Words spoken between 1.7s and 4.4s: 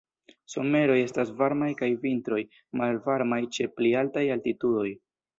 kaj vintroj malvarmaj ĉe pli altaj